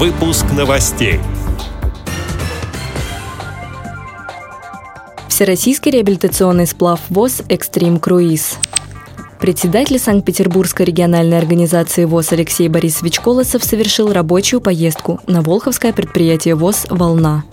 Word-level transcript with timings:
Выпуск 0.00 0.46
новостей. 0.56 1.20
Всероссийский 5.28 5.90
реабилитационный 5.90 6.66
сплав 6.66 7.00
ВОЗ 7.10 7.42
«Экстрим 7.50 7.98
Круиз». 7.98 8.56
Председатель 9.38 9.98
Санкт-Петербургской 9.98 10.86
региональной 10.86 11.36
организации 11.36 12.06
ВОЗ 12.06 12.32
Алексей 12.32 12.68
Борисович 12.68 13.20
Колосов 13.20 13.62
совершил 13.62 14.10
рабочую 14.10 14.62
поездку 14.62 15.20
на 15.26 15.42
Волховское 15.42 15.92
предприятие 15.92 16.54
ВОЗ 16.54 16.86
«Волна». 16.88 17.44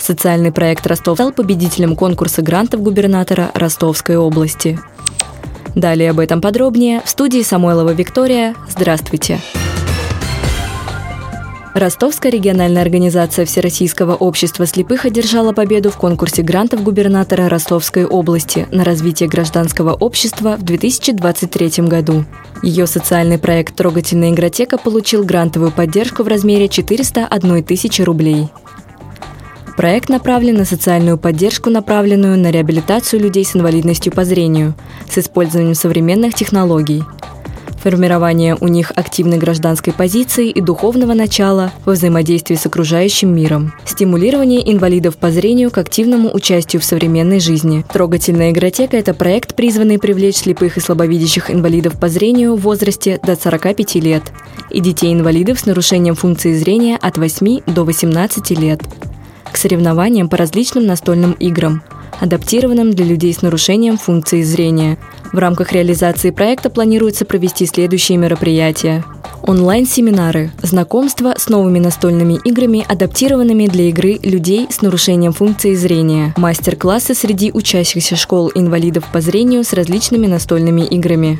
Социальный 0.00 0.52
проект 0.52 0.86
«Ростов» 0.86 1.18
стал 1.18 1.32
победителем 1.32 1.96
конкурса 1.96 2.40
грантов 2.40 2.80
губернатора 2.80 3.50
Ростовской 3.52 4.16
области. 4.16 4.80
Далее 5.74 6.12
об 6.12 6.18
этом 6.18 6.40
подробнее 6.40 7.02
в 7.04 7.10
студии 7.10 7.42
Самойлова 7.42 7.90
Виктория. 7.90 8.54
Здравствуйте! 8.70 9.38
Здравствуйте! 9.38 9.75
Ростовская 11.76 12.32
региональная 12.32 12.80
организация 12.80 13.44
Всероссийского 13.44 14.14
общества 14.14 14.64
слепых 14.64 15.04
одержала 15.04 15.52
победу 15.52 15.90
в 15.90 15.98
конкурсе 15.98 16.40
грантов 16.40 16.82
губернатора 16.82 17.50
Ростовской 17.50 18.06
области 18.06 18.66
на 18.70 18.82
развитие 18.82 19.28
гражданского 19.28 19.92
общества 19.92 20.56
в 20.56 20.62
2023 20.62 21.84
году. 21.84 22.24
Ее 22.62 22.86
социальный 22.86 23.36
проект 23.36 23.76
«Трогательная 23.76 24.30
игротека» 24.30 24.78
получил 24.78 25.22
грантовую 25.22 25.70
поддержку 25.70 26.22
в 26.22 26.28
размере 26.28 26.70
401 26.70 27.62
тысячи 27.62 28.00
рублей. 28.00 28.48
Проект 29.76 30.08
направлен 30.08 30.54
на 30.54 30.64
социальную 30.64 31.18
поддержку, 31.18 31.68
направленную 31.68 32.38
на 32.38 32.50
реабилитацию 32.50 33.20
людей 33.20 33.44
с 33.44 33.54
инвалидностью 33.54 34.14
по 34.14 34.24
зрению, 34.24 34.72
с 35.10 35.18
использованием 35.18 35.74
современных 35.74 36.32
технологий– 36.32 37.04
формирование 37.86 38.56
у 38.60 38.66
них 38.66 38.90
активной 38.96 39.38
гражданской 39.38 39.92
позиции 39.92 40.50
и 40.50 40.60
духовного 40.60 41.14
начала 41.14 41.70
во 41.84 41.92
взаимодействии 41.92 42.56
с 42.56 42.66
окружающим 42.66 43.32
миром, 43.32 43.74
стимулирование 43.84 44.72
инвалидов 44.72 45.16
по 45.16 45.30
зрению 45.30 45.70
к 45.70 45.78
активному 45.78 46.34
участию 46.34 46.82
в 46.82 46.84
современной 46.84 47.38
жизни. 47.38 47.84
Трогательная 47.92 48.50
игротека– 48.50 48.96
это 48.98 49.14
проект, 49.14 49.54
призванный 49.54 50.00
привлечь 50.00 50.38
слепых 50.38 50.76
и 50.76 50.80
слабовидящих 50.80 51.48
инвалидов 51.48 51.92
по 52.00 52.08
зрению 52.08 52.56
в 52.56 52.62
возрасте 52.62 53.20
до 53.22 53.36
45 53.36 53.94
лет 54.02 54.24
и 54.70 54.80
детей-инвалидов 54.80 55.60
с 55.60 55.66
нарушением 55.66 56.16
функции 56.16 56.54
зрения 56.54 56.96
от 56.96 57.18
8 57.18 57.60
до 57.72 57.84
18 57.84 58.50
лет. 58.58 58.80
К 59.52 59.56
соревнованиям 59.56 60.28
по 60.28 60.36
различным 60.36 60.86
настольным 60.86 61.34
играм, 61.34 61.84
адаптированным 62.18 62.94
для 62.94 63.04
людей 63.04 63.32
с 63.32 63.42
нарушением 63.42 63.96
функции 63.96 64.42
зрения– 64.42 64.98
в 65.32 65.38
рамках 65.38 65.72
реализации 65.72 66.30
проекта 66.30 66.70
планируется 66.70 67.24
провести 67.24 67.66
следующие 67.66 68.18
мероприятия. 68.18 69.04
Онлайн-семинары, 69.42 70.50
знакомство 70.62 71.34
с 71.36 71.48
новыми 71.48 71.78
настольными 71.78 72.38
играми, 72.44 72.84
адаптированными 72.88 73.66
для 73.66 73.88
игры 73.90 74.18
людей 74.22 74.66
с 74.70 74.82
нарушением 74.82 75.32
функции 75.32 75.74
зрения, 75.74 76.34
мастер-классы 76.36 77.14
среди 77.14 77.52
учащихся 77.52 78.16
школ 78.16 78.50
инвалидов 78.54 79.04
по 79.12 79.20
зрению 79.20 79.62
с 79.64 79.72
различными 79.72 80.26
настольными 80.26 80.82
играми, 80.82 81.38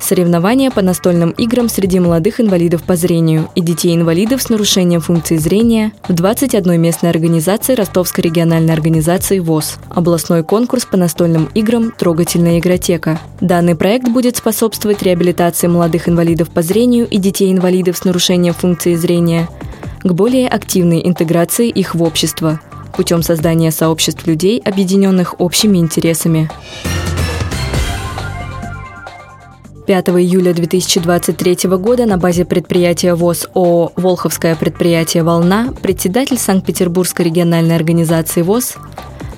соревнования 0.00 0.70
по 0.70 0.82
настольным 0.82 1.30
играм 1.30 1.68
среди 1.68 2.00
молодых 2.00 2.40
инвалидов 2.40 2.82
по 2.82 2.96
зрению 2.96 3.48
и 3.54 3.60
детей-инвалидов 3.60 4.42
с 4.42 4.48
нарушением 4.48 5.00
функции 5.00 5.36
зрения 5.36 5.92
в 6.08 6.12
21 6.12 6.80
местной 6.80 7.10
организации 7.10 7.74
Ростовской 7.74 8.24
региональной 8.24 8.72
организации 8.72 9.38
ВОЗ, 9.38 9.78
областной 9.90 10.44
конкурс 10.44 10.84
по 10.86 10.96
настольным 10.96 11.48
играм 11.54 11.92
«Трогательная 11.96 12.58
игротека». 12.58 13.20
Данный 13.40 13.74
проект 13.74 14.08
будет 14.08 14.36
способствовать 14.36 15.02
реабилитации 15.02 15.66
молодых 15.66 16.08
инвалидов 16.08 16.50
по 16.50 16.62
зрению 16.62 17.06
и 17.08 17.18
детей-инвалидов 17.38 17.96
с 17.96 18.04
нарушением 18.04 18.52
функции 18.52 18.96
зрения 18.96 19.48
к 20.02 20.12
более 20.12 20.48
активной 20.48 21.06
интеграции 21.06 21.68
их 21.68 21.94
в 21.94 22.02
общество 22.02 22.60
путем 22.96 23.22
создания 23.22 23.70
сообществ 23.70 24.26
людей, 24.26 24.60
объединенных 24.64 25.40
общими 25.40 25.78
интересами. 25.78 26.50
5 29.86 30.08
июля 30.08 30.52
2023 30.52 31.70
года 31.78 32.06
на 32.06 32.18
базе 32.18 32.44
предприятия 32.44 33.14
ВОЗ 33.14 33.46
ООО 33.54 33.92
«Волховское 33.94 34.56
предприятие 34.56 35.22
«Волна» 35.22 35.72
председатель 35.80 36.38
Санкт-Петербургской 36.38 37.26
региональной 37.26 37.76
организации 37.76 38.42
ВОЗ 38.42 38.74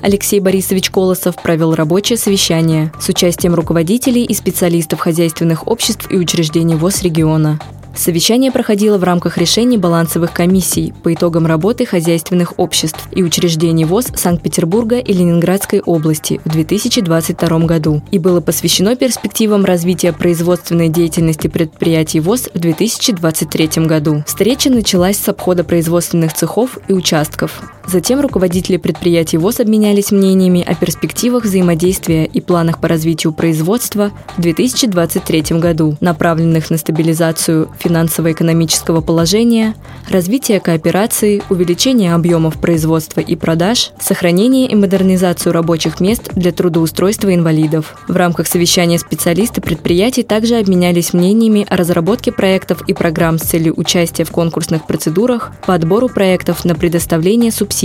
Алексей 0.00 0.40
Борисович 0.40 0.88
Колосов 0.88 1.36
провел 1.36 1.74
рабочее 1.74 2.16
совещание 2.16 2.90
с 2.98 3.10
участием 3.10 3.54
руководителей 3.54 4.24
и 4.24 4.32
специалистов 4.32 5.00
хозяйственных 5.00 5.68
обществ 5.68 6.10
и 6.10 6.16
учреждений 6.16 6.76
ВОЗ 6.76 7.02
региона. 7.02 7.60
Совещание 7.94 8.52
проходило 8.52 8.98
в 8.98 9.04
рамках 9.04 9.36
решений 9.38 9.76
балансовых 9.76 10.32
комиссий 10.32 10.94
по 11.02 11.12
итогам 11.12 11.46
работы 11.46 11.84
хозяйственных 11.84 12.58
обществ 12.58 13.08
и 13.12 13.22
учреждений 13.22 13.84
ВОЗ 13.84 14.06
Санкт-Петербурга 14.14 14.98
и 14.98 15.12
Ленинградской 15.12 15.80
области 15.80 16.40
в 16.44 16.50
2022 16.50 17.58
году 17.60 18.02
и 18.10 18.18
было 18.18 18.40
посвящено 18.40 18.96
перспективам 18.96 19.64
развития 19.64 20.12
производственной 20.12 20.88
деятельности 20.88 21.48
предприятий 21.48 22.20
ВОЗ 22.20 22.48
в 22.54 22.58
2023 22.58 23.86
году. 23.86 24.22
Встреча 24.26 24.70
началась 24.70 25.18
с 25.18 25.28
обхода 25.28 25.64
производственных 25.64 26.32
цехов 26.32 26.78
и 26.88 26.92
участков. 26.92 27.62
Затем 27.86 28.20
руководители 28.20 28.76
предприятий 28.76 29.36
ВОЗ 29.36 29.60
обменялись 29.60 30.12
мнениями 30.12 30.62
о 30.62 30.74
перспективах 30.74 31.44
взаимодействия 31.44 32.24
и 32.24 32.40
планах 32.40 32.80
по 32.80 32.86
развитию 32.86 33.32
производства 33.32 34.12
в 34.36 34.40
2023 34.40 35.58
году, 35.58 35.96
направленных 36.00 36.70
на 36.70 36.76
стабилизацию 36.76 37.68
финансово-экономического 37.78 39.00
положения, 39.00 39.74
развитие 40.08 40.60
кооперации, 40.60 41.42
увеличение 41.50 42.14
объемов 42.14 42.60
производства 42.60 43.20
и 43.20 43.34
продаж, 43.34 43.90
сохранение 43.98 44.68
и 44.68 44.76
модернизацию 44.76 45.52
рабочих 45.52 46.00
мест 46.00 46.30
для 46.34 46.52
трудоустройства 46.52 47.34
инвалидов. 47.34 47.96
В 48.06 48.14
рамках 48.14 48.46
совещания 48.46 48.98
специалисты 48.98 49.60
предприятий 49.60 50.22
также 50.22 50.56
обменялись 50.56 51.12
мнениями 51.12 51.66
о 51.68 51.76
разработке 51.76 52.30
проектов 52.30 52.82
и 52.86 52.94
программ 52.94 53.38
с 53.38 53.42
целью 53.42 53.74
участия 53.76 54.24
в 54.24 54.30
конкурсных 54.30 54.86
процедурах 54.86 55.52
по 55.66 55.74
отбору 55.74 56.08
проектов 56.08 56.64
на 56.64 56.74
предоставление 56.74 57.50
субсидий 57.50 57.79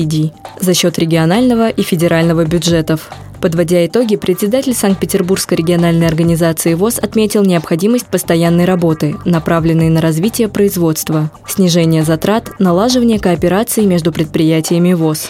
за 0.60 0.74
счет 0.74 1.00
регионального 1.00 1.70
и 1.70 1.82
федерального 1.82 2.46
бюджетов, 2.46 3.10
Подводя 3.46 3.86
итоги, 3.86 4.16
председатель 4.16 4.74
Санкт-Петербургской 4.74 5.58
региональной 5.58 6.08
организации 6.08 6.74
ВОЗ 6.74 6.98
отметил 6.98 7.44
необходимость 7.44 8.08
постоянной 8.08 8.66
работы, 8.66 9.18
направленной 9.24 9.90
на 9.90 10.02
развитие 10.02 10.48
производства, 10.48 11.30
снижение 11.48 12.04
затрат, 12.04 12.60
налаживание 12.60 13.20
кооперации 13.20 13.86
между 13.86 14.12
предприятиями 14.12 14.94
ВОЗ. 14.94 15.30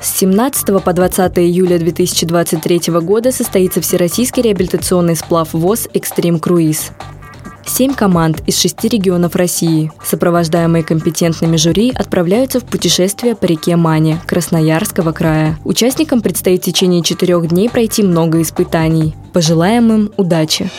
С 0.00 0.18
17 0.18 0.82
по 0.82 0.92
20 0.92 1.38
июля 1.38 1.78
2023 1.78 2.80
года 3.00 3.30
состоится 3.30 3.80
Всероссийский 3.80 4.42
реабилитационный 4.42 5.14
сплав 5.14 5.52
ВОЗ 5.52 5.88
«Экстрим 5.92 6.40
Круиз». 6.40 6.90
Семь 7.66 7.94
команд 7.94 8.42
из 8.46 8.58
шести 8.58 8.88
регионов 8.88 9.34
России, 9.34 9.90
сопровождаемые 10.02 10.84
компетентными 10.84 11.56
жюри, 11.56 11.92
отправляются 11.94 12.60
в 12.60 12.64
путешествие 12.64 13.34
по 13.34 13.44
реке 13.44 13.76
Мане 13.76 14.20
Красноярского 14.26 15.12
края. 15.12 15.58
Участникам 15.64 16.22
предстоит 16.22 16.62
в 16.62 16.64
течение 16.64 17.02
четырех 17.02 17.48
дней 17.48 17.68
пройти 17.68 18.02
много 18.02 18.40
испытаний. 18.40 19.14
Пожелаем 19.32 19.92
им 19.92 20.12
удачи! 20.16 20.70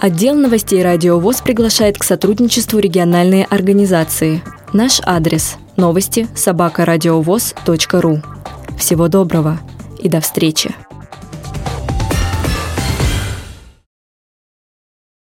Отдел 0.00 0.34
новостей 0.34 0.82
«Радио 0.82 1.20
ВОЗ» 1.20 1.42
приглашает 1.42 1.96
к 1.96 2.02
сотрудничеству 2.02 2.80
региональные 2.80 3.44
организации. 3.44 4.42
Наш 4.72 5.00
адрес– 5.04 5.56
новости 5.76 6.26
собакарадиовоз.ру. 6.34 8.22
Всего 8.76 9.06
доброго 9.06 9.60
и 10.00 10.08
до 10.08 10.20
встречи! 10.20 10.74